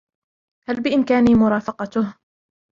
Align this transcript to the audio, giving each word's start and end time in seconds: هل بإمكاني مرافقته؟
هل 0.67 0.81
بإمكاني 0.81 1.35
مرافقته؟ 1.35 2.13